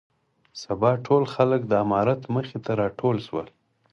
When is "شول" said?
3.27-3.47